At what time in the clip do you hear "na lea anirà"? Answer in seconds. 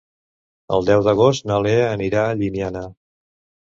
1.53-2.27